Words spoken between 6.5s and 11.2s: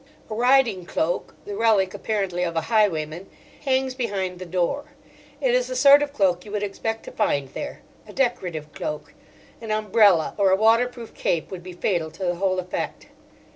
would expect to find there—a decorative cloak. An umbrella or a waterproof